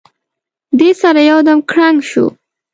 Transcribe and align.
دې 0.79 0.89
سره 1.01 1.19
یو 1.31 1.39
دم 1.47 1.59
کړنګ 1.71 1.97
شو. 2.09 2.25